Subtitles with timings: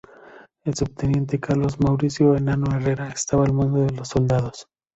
[0.65, 4.67] El subteniente Carlos Mauricio Henao Herrera estaba al mando de los soldados.